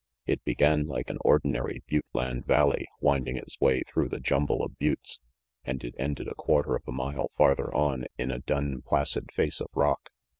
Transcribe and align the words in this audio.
It 0.25 0.43
began 0.43 0.87
like 0.87 1.11
an 1.11 1.19
ordinary 1.23 1.83
butte 1.85 2.07
land 2.15 2.47
valley 2.47 2.87
winding 3.01 3.37
its 3.37 3.59
way 3.61 3.83
through 3.87 4.09
the 4.09 4.19
jumble 4.19 4.63
of 4.63 4.79
buttes, 4.79 5.19
and 5.63 5.83
it 5.83 5.93
ended 5.99 6.27
a 6.27 6.33
quarter 6.33 6.75
of 6.75 6.81
a 6.87 6.91
mile 6.91 7.29
farther 7.37 7.71
on 7.71 8.05
in 8.17 8.31
a 8.31 8.39
dun, 8.39 8.81
placid 8.83 9.31
face 9.31 9.61
of 9.61 9.67
rock. 9.75 10.09